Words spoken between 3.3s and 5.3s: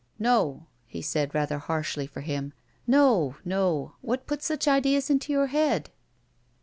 No. What put such ideas